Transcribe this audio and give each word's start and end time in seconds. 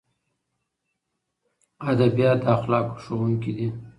ادبیات 1.91 2.39
د 2.43 2.49
اخلاقو 2.55 2.99
ښوونکي 3.03 3.51
دي. 3.57 3.67